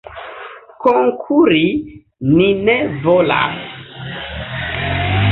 Konkuri 0.85 1.61
ni 2.37 2.47
ne 2.69 2.77
volas. 3.03 3.61